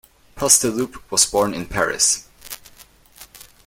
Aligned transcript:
Pasdeloup 0.35 0.97
was 1.11 1.27
born 1.27 1.53
in 1.53 1.67
Paris. 1.67 2.23